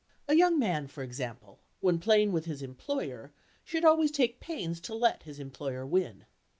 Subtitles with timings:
[0.27, 4.95] A young man, for example, when playing with his employer, should always take pains to
[4.95, 6.25] let his employer win.